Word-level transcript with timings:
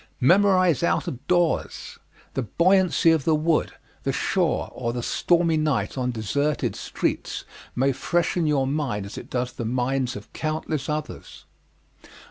Memorize 0.19 0.81
out 0.81 1.07
of 1.07 1.27
doors. 1.27 1.99
The 2.33 2.41
buoyancy 2.41 3.11
of 3.11 3.23
the 3.23 3.35
wood, 3.35 3.73
the 4.01 4.11
shore, 4.11 4.69
or 4.73 4.93
the 4.93 5.03
stormy 5.03 5.57
night 5.57 5.95
on 5.95 6.09
deserted 6.09 6.75
streets 6.75 7.45
may 7.75 7.91
freshen 7.91 8.47
your 8.47 8.65
mind 8.65 9.05
as 9.05 9.15
it 9.19 9.29
does 9.29 9.53
the 9.53 9.63
minds 9.63 10.15
of 10.15 10.33
countless 10.33 10.89
others. 10.89 11.45